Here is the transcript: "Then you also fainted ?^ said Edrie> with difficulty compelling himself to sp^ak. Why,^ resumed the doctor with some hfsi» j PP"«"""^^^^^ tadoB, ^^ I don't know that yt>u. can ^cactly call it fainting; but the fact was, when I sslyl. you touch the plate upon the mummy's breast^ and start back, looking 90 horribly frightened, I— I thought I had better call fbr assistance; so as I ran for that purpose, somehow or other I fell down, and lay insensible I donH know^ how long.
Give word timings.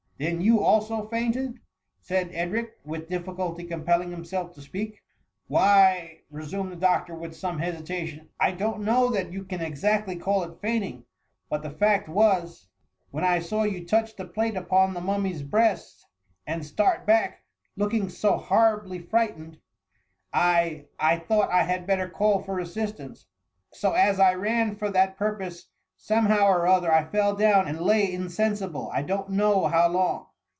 "Then 0.21 0.39
you 0.39 0.61
also 0.61 1.07
fainted 1.07 1.53
?^ 1.07 1.53
said 1.99 2.31
Edrie> 2.31 2.67
with 2.85 3.09
difficulty 3.09 3.63
compelling 3.63 4.11
himself 4.11 4.53
to 4.53 4.61
sp^ak. 4.61 4.97
Why,^ 5.47 6.19
resumed 6.29 6.71
the 6.71 6.75
doctor 6.75 7.15
with 7.15 7.35
some 7.35 7.57
hfsi» 7.57 7.83
j 7.83 7.93
PP"«"""^^^^^ 7.95 8.07
tadoB, 8.15 8.21
^^ 8.21 8.27
I 8.39 8.51
don't 8.51 8.81
know 8.83 9.09
that 9.09 9.31
yt>u. 9.31 9.45
can 9.49 9.61
^cactly 9.61 10.21
call 10.21 10.43
it 10.43 10.61
fainting; 10.61 11.05
but 11.49 11.63
the 11.63 11.71
fact 11.71 12.07
was, 12.07 12.67
when 13.09 13.23
I 13.23 13.39
sslyl. 13.39 13.71
you 13.71 13.83
touch 13.83 14.15
the 14.15 14.25
plate 14.27 14.55
upon 14.55 14.93
the 14.93 15.01
mummy's 15.01 15.41
breast^ 15.41 16.03
and 16.45 16.63
start 16.63 17.07
back, 17.07 17.41
looking 17.75 18.01
90 18.01 18.27
horribly 18.45 18.99
frightened, 18.99 19.57
I— 20.31 20.85
I 20.99 21.17
thought 21.17 21.49
I 21.49 21.63
had 21.63 21.87
better 21.87 22.07
call 22.07 22.43
fbr 22.43 22.61
assistance; 22.61 23.25
so 23.71 23.93
as 23.93 24.19
I 24.19 24.35
ran 24.35 24.75
for 24.75 24.91
that 24.91 25.17
purpose, 25.17 25.65
somehow 26.03 26.47
or 26.47 26.65
other 26.65 26.91
I 26.91 27.03
fell 27.05 27.35
down, 27.35 27.67
and 27.67 27.79
lay 27.79 28.11
insensible 28.11 28.89
I 28.91 29.03
donH 29.03 29.29
know^ 29.29 29.69
how 29.69 29.87
long. 29.87 30.25